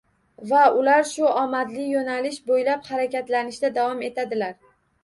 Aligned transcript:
Va 0.51 0.61
ular 0.77 1.03
shu 1.09 1.27
omadli 1.43 1.85
yoʻnalish 1.91 2.43
boʻylab 2.51 2.91
harakatlanishda 2.91 3.77
davom 3.79 4.07
etadilar. 4.11 4.63